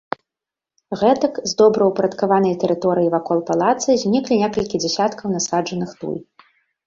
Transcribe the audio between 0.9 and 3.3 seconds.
Гэтак, з добраўпарадкаванай тэрыторыі